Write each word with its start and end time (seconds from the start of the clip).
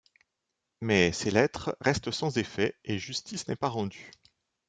Mais 0.81 1.11
ces 1.11 1.29
lettres 1.29 1.77
restent 1.79 2.09
sans 2.09 2.35
effet 2.39 2.73
et 2.83 2.97
justice 2.97 3.47
n'est 3.47 3.55
pas 3.55 3.69
rendue. 3.69 4.09